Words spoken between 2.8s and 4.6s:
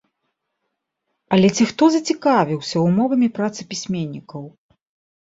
ўмовамі працы пісьменнікаў?